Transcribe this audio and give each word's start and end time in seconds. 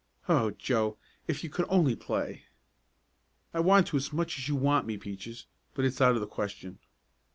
"Oh, 0.27 0.49
Joe, 0.49 0.97
if 1.27 1.43
you 1.43 1.51
could 1.51 1.67
only 1.69 1.95
play!" 1.95 2.45
"I 3.53 3.59
want 3.59 3.85
to 3.89 3.97
as 3.97 4.11
much 4.11 4.39
as 4.39 4.47
you 4.47 4.55
want 4.55 4.87
me, 4.87 4.97
Peaches, 4.97 5.45
but 5.75 5.85
it's 5.85 6.01
out 6.01 6.15
of 6.15 6.21
the 6.21 6.25
question." 6.27 6.79